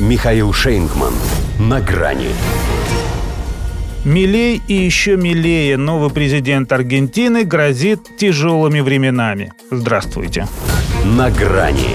Михаил 0.00 0.52
Шейнгман. 0.52 1.12
На 1.60 1.80
грани. 1.80 2.30
Милей 4.04 4.60
и 4.66 4.74
еще 4.74 5.16
милее 5.16 5.76
новый 5.76 6.10
президент 6.10 6.72
Аргентины 6.72 7.44
грозит 7.44 8.16
тяжелыми 8.16 8.80
временами. 8.80 9.52
Здравствуйте. 9.70 10.48
На 11.04 11.30
грани. 11.30 11.94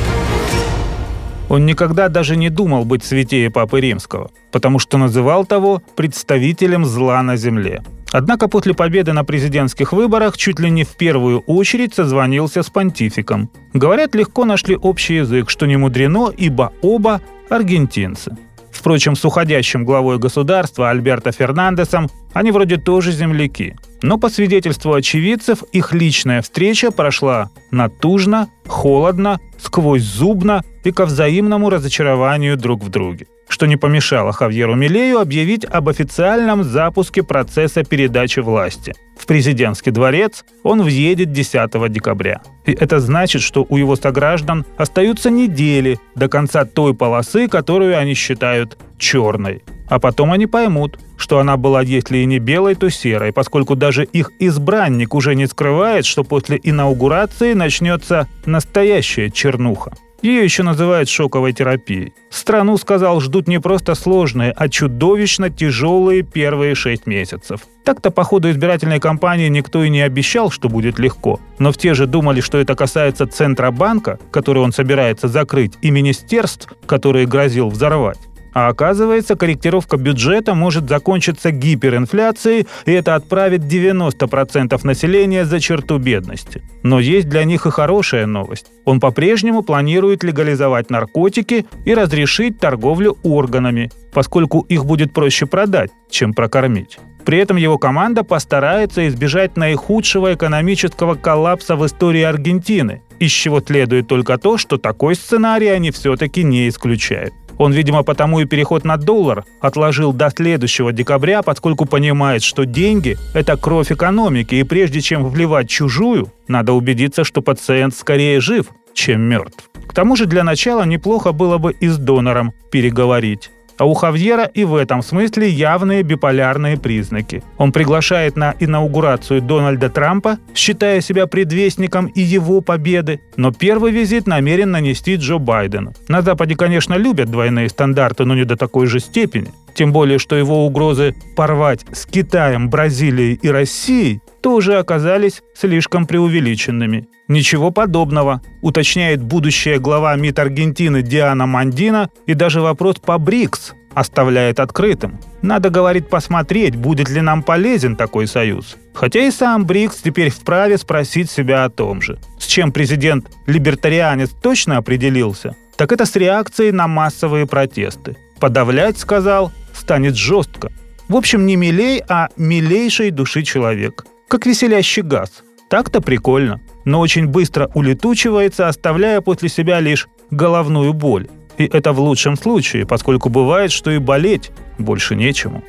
Он 1.49 1.65
никогда 1.65 2.07
даже 2.07 2.37
не 2.37 2.49
думал 2.49 2.85
быть 2.85 3.03
святее 3.03 3.49
Папы 3.49 3.81
Римского, 3.81 4.31
потому 4.53 4.79
что 4.79 4.97
называл 4.97 5.45
того 5.45 5.83
представителем 5.97 6.85
зла 6.85 7.21
на 7.21 7.35
земле. 7.35 7.83
Однако 8.13 8.47
после 8.47 8.73
победы 8.73 9.11
на 9.11 9.25
президентских 9.25 9.91
выборах 9.91 10.37
чуть 10.37 10.59
ли 10.59 10.69
не 10.69 10.85
в 10.85 10.95
первую 10.95 11.41
очередь 11.41 11.93
созвонился 11.93 12.63
с 12.63 12.69
понтификом. 12.69 13.49
Говорят, 13.73 14.15
легко 14.15 14.45
нашли 14.45 14.77
общий 14.77 15.15
язык, 15.15 15.49
что 15.49 15.65
не 15.65 15.75
мудрено, 15.75 16.31
ибо 16.35 16.71
оба 16.81 17.21
аргентинцы. 17.49 18.35
Впрочем, 18.71 19.15
с 19.15 19.25
уходящим 19.25 19.83
главой 19.83 20.19
государства 20.19 20.89
Альберто 20.89 21.31
Фернандесом 21.31 22.09
они 22.33 22.51
вроде 22.51 22.77
тоже 22.77 23.11
земляки. 23.11 23.75
Но 24.01 24.17
по 24.17 24.29
свидетельству 24.29 24.93
очевидцев, 24.93 25.63
их 25.73 25.93
личная 25.93 26.41
встреча 26.41 26.91
прошла 26.91 27.49
натужно, 27.71 28.49
холодно, 28.67 29.39
сквозь 29.57 30.03
зубно 30.03 30.63
и 30.83 30.91
ко 30.91 31.05
взаимному 31.05 31.69
разочарованию 31.69 32.55
друг 32.55 32.83
в 32.83 32.89
друге 32.89 33.27
что 33.59 33.65
не 33.65 33.75
помешало 33.75 34.31
Хавьеру 34.31 34.73
Милею 34.75 35.19
объявить 35.19 35.65
об 35.65 35.89
официальном 35.89 36.63
запуске 36.63 37.23
процесса 37.23 37.83
передачи 37.83 38.39
власти. 38.39 38.93
В 39.17 39.25
президентский 39.25 39.91
дворец 39.91 40.45
он 40.63 40.81
въедет 40.81 41.33
10 41.33 41.91
декабря. 41.91 42.41
И 42.65 42.71
это 42.71 43.01
значит, 43.01 43.41
что 43.41 43.65
у 43.67 43.75
его 43.75 43.97
сограждан 43.97 44.65
остаются 44.77 45.29
недели 45.29 45.99
до 46.15 46.29
конца 46.29 46.63
той 46.63 46.93
полосы, 46.93 47.49
которую 47.49 47.97
они 47.97 48.13
считают 48.13 48.77
черной. 48.97 49.61
А 49.89 49.99
потом 49.99 50.31
они 50.31 50.45
поймут, 50.45 50.97
что 51.17 51.39
она 51.39 51.57
была, 51.57 51.81
если 51.81 52.19
и 52.19 52.25
не 52.25 52.39
белой, 52.39 52.75
то 52.75 52.89
серой, 52.89 53.33
поскольку 53.33 53.75
даже 53.75 54.05
их 54.05 54.31
избранник 54.39 55.13
уже 55.13 55.35
не 55.35 55.47
скрывает, 55.47 56.05
что 56.05 56.23
после 56.23 56.57
инаугурации 56.63 57.51
начнется 57.51 58.25
настоящая 58.45 59.29
чернуха. 59.29 59.91
Ее 60.21 60.43
еще 60.43 60.63
называют 60.63 61.07
шоковой 61.07 61.53
терапией. 61.53 62.13
Страну, 62.29 62.77
сказал, 62.77 63.21
ждут 63.21 63.47
не 63.47 63.59
просто 63.59 63.95
сложные, 63.95 64.51
а 64.51 64.67
чудовищно 64.67 65.49
тяжелые 65.49 66.23
первые 66.23 66.75
шесть 66.75 67.07
месяцев. 67.07 67.61
Так-то 67.85 68.11
по 68.11 68.23
ходу 68.23 68.51
избирательной 68.51 68.99
кампании 68.99 69.47
никто 69.47 69.83
и 69.83 69.89
не 69.89 70.01
обещал, 70.01 70.51
что 70.51 70.67
будет 70.67 70.99
легко. 70.99 71.39
Но 71.57 71.71
в 71.71 71.77
те 71.77 71.93
же 71.93 72.05
думали, 72.05 72.41
что 72.41 72.57
это 72.57 72.75
касается 72.75 73.27
Центробанка, 73.27 74.19
который 74.29 74.61
он 74.61 74.73
собирается 74.73 75.27
закрыть, 75.27 75.73
и 75.81 75.89
министерств, 75.89 76.71
которые 76.85 77.25
грозил 77.25 77.69
взорвать. 77.69 78.19
А 78.53 78.67
оказывается, 78.67 79.35
корректировка 79.35 79.97
бюджета 79.97 80.53
может 80.53 80.89
закончиться 80.89 81.51
гиперинфляцией, 81.51 82.67
и 82.85 82.91
это 82.91 83.15
отправит 83.15 83.61
90% 83.61 84.79
населения 84.83 85.45
за 85.45 85.59
черту 85.59 85.97
бедности. 85.97 86.61
Но 86.83 86.99
есть 86.99 87.29
для 87.29 87.43
них 87.43 87.65
и 87.65 87.71
хорошая 87.71 88.25
новость. 88.25 88.67
Он 88.85 88.99
по-прежнему 88.99 89.61
планирует 89.61 90.23
легализовать 90.23 90.89
наркотики 90.89 91.65
и 91.85 91.93
разрешить 91.93 92.59
торговлю 92.59 93.17
органами, 93.23 93.91
поскольку 94.13 94.61
их 94.61 94.85
будет 94.85 95.13
проще 95.13 95.45
продать, 95.45 95.91
чем 96.09 96.33
прокормить. 96.33 96.97
При 97.25 97.37
этом 97.37 97.57
его 97.57 97.77
команда 97.77 98.23
постарается 98.23 99.07
избежать 99.07 99.57
наихудшего 99.57 100.33
экономического 100.33 101.15
коллапса 101.15 101.75
в 101.75 101.85
истории 101.85 102.23
Аргентины, 102.23 103.03
из 103.19 103.31
чего 103.31 103.61
следует 103.61 104.07
только 104.07 104.37
то, 104.37 104.57
что 104.57 104.77
такой 104.77 105.15
сценарий 105.15 105.67
они 105.67 105.91
все-таки 105.91 106.43
не 106.43 106.67
исключают. 106.67 107.33
Он, 107.59 107.73
видимо, 107.73 108.03
потому 108.03 108.39
и 108.39 108.45
переход 108.45 108.85
на 108.85 108.95
доллар 108.95 109.43
отложил 109.59 110.13
до 110.13 110.29
следующего 110.29 110.93
декабря, 110.93 111.41
поскольку 111.43 111.85
понимает, 111.85 112.41
что 112.41 112.65
деньги– 112.65 113.17
это 113.33 113.57
кровь 113.57 113.91
экономики, 113.91 114.55
и 114.55 114.63
прежде 114.63 115.01
чем 115.01 115.27
вливать 115.27 115.69
чужую, 115.69 116.31
надо 116.47 116.71
убедиться, 116.71 117.25
что 117.25 117.41
пациент 117.41 117.93
скорее 117.93 118.39
жив, 118.39 118.67
чем 118.93 119.21
мертв. 119.21 119.69
К 119.87 119.93
тому 119.93 120.15
же 120.15 120.25
для 120.25 120.43
начала 120.43 120.83
неплохо 120.83 121.33
было 121.33 121.57
бы 121.57 121.73
и 121.73 121.89
с 121.89 121.97
донором 121.97 122.53
переговорить. 122.71 123.51
А 123.79 123.85
у 123.85 123.93
Хавьера 123.93 124.43
и 124.43 124.65
в 124.65 124.75
этом 124.75 125.01
смысле 125.01 125.49
явные 125.49 126.03
биполярные 126.03 126.77
признаки. 126.77 127.41
Он 127.57 127.71
приглашает 127.71 128.35
на 128.35 128.53
инаугурацию 128.59 129.41
Дональда 129.41 129.89
Трампа, 129.89 130.37
считая 130.53 130.99
себя 130.99 131.27
предвестником 131.27 132.07
и 132.07 132.19
его 132.19 132.59
победы, 132.59 133.21
но 133.37 133.53
первый 133.53 133.93
визит 133.93 134.27
намерен 134.27 134.71
нанести 134.71 135.15
Джо 135.15 135.37
Байдену. 135.37 135.93
На 136.09 136.21
Западе, 136.21 136.55
конечно, 136.55 136.95
любят 136.95 137.31
двойные 137.31 137.69
стандарты, 137.69 138.25
но 138.25 138.35
не 138.35 138.43
до 138.43 138.57
такой 138.57 138.85
же 138.85 138.99
степени. 138.99 139.47
Тем 139.79 139.93
более, 139.93 140.19
что 140.19 140.35
его 140.35 140.65
угрозы 140.65 141.15
порвать 141.37 141.85
с 141.93 142.05
Китаем, 142.05 142.69
Бразилией 142.69 143.39
и 143.41 143.47
Россией 143.47 144.19
тоже 144.41 144.77
оказались 144.77 145.41
слишком 145.55 146.05
преувеличенными. 146.05 147.07
Ничего 147.29 147.71
подобного, 147.71 148.41
уточняет 148.61 149.23
будущая 149.23 149.79
глава 149.79 150.17
МИД 150.17 150.39
Аргентины 150.39 151.01
Диана 151.01 151.45
Мандина, 151.45 152.09
и 152.25 152.33
даже 152.33 152.59
вопрос 152.59 152.97
по 152.97 153.17
БРИКС 153.17 153.73
оставляет 153.93 154.59
открытым. 154.59 155.17
Надо, 155.41 155.69
говорит, 155.69 156.09
посмотреть, 156.09 156.75
будет 156.75 157.09
ли 157.09 157.21
нам 157.21 157.41
полезен 157.41 157.95
такой 157.95 158.27
союз. 158.27 158.75
Хотя 158.93 159.21
и 159.21 159.31
сам 159.31 159.63
БРИКС 159.65 160.01
теперь 160.03 160.29
вправе 160.29 160.77
спросить 160.77 161.31
себя 161.31 161.63
о 161.63 161.69
том 161.69 162.01
же. 162.01 162.19
С 162.37 162.47
чем 162.47 162.73
президент-либертарианец 162.73 164.31
точно 164.43 164.75
определился, 164.75 165.55
так 165.77 165.93
это 165.93 166.05
с 166.05 166.17
реакцией 166.17 166.73
на 166.73 166.89
массовые 166.89 167.47
протесты. 167.47 168.17
Подавлять, 168.41 168.97
сказал, 168.97 169.51
станет 169.89 170.15
жестко. 170.15 170.71
В 171.07 171.15
общем, 171.15 171.47
не 171.47 171.55
милей, 171.55 172.03
а 172.07 172.29
милейшей 172.37 173.09
души 173.09 173.41
человек. 173.41 174.05
Как 174.27 174.45
веселящий 174.45 175.01
газ. 175.01 175.43
Так-то 175.69 175.99
прикольно 175.99 176.61
но 176.85 176.99
очень 176.99 177.27
быстро 177.27 177.69
улетучивается, 177.75 178.67
оставляя 178.67 179.21
после 179.21 179.49
себя 179.49 179.79
лишь 179.79 180.07
головную 180.31 180.93
боль. 180.93 181.27
И 181.57 181.65
это 181.65 181.93
в 181.93 181.99
лучшем 181.99 182.35
случае, 182.35 182.85
поскольку 182.85 183.29
бывает, 183.29 183.71
что 183.71 183.91
и 183.91 183.99
болеть 183.99 184.51
больше 184.77 185.15
нечему. 185.15 185.63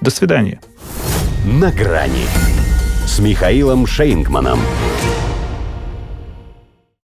До 0.00 0.10
свидания. 0.10 0.60
На 1.46 1.70
грани 1.70 2.26
с 3.06 3.18
Михаилом 3.18 3.86
Шейнгманом. 3.86 4.60